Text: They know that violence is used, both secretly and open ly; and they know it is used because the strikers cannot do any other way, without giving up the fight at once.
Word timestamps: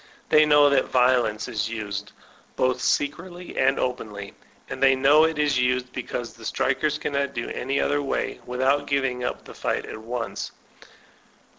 They 0.29 0.47
know 0.47 0.67
that 0.71 0.85
violence 0.89 1.47
is 1.47 1.69
used, 1.69 2.11
both 2.55 2.81
secretly 2.81 3.55
and 3.55 3.77
open 3.77 4.09
ly; 4.11 4.31
and 4.67 4.81
they 4.81 4.95
know 4.95 5.25
it 5.25 5.37
is 5.37 5.59
used 5.59 5.93
because 5.93 6.33
the 6.33 6.43
strikers 6.43 6.97
cannot 6.97 7.35
do 7.35 7.49
any 7.49 7.79
other 7.79 8.01
way, 8.01 8.39
without 8.47 8.87
giving 8.87 9.23
up 9.23 9.45
the 9.45 9.53
fight 9.53 9.85
at 9.85 9.99
once. 9.99 10.53